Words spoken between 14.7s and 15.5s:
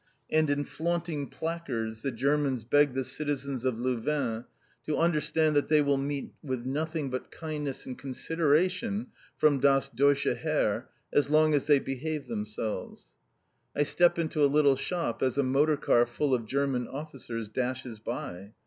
shop as a